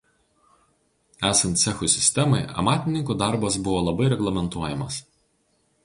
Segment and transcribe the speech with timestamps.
[1.29, 5.03] Esant cechų sistemai amatininkų darbas buvo labai reglamentuojamas.